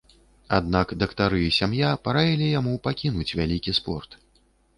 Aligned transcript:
Аднак 0.57 0.93
дактары 1.03 1.41
і 1.47 1.51
сям'я 1.59 1.91
параілі 2.07 2.47
яму 2.59 2.75
пакінуць 2.89 3.31
вялікі 3.43 3.79
спорт. 3.81 4.21